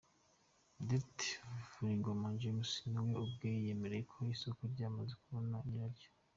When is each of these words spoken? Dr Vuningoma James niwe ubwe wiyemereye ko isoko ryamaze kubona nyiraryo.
Dr 0.87 1.31
Vuningoma 1.69 2.27
James 2.41 2.71
niwe 2.89 3.13
ubwe 3.23 3.47
wiyemereye 3.59 4.03
ko 4.11 4.17
isoko 4.35 4.61
ryamaze 4.73 5.13
kubona 5.23 5.55
nyiraryo. 5.67 6.09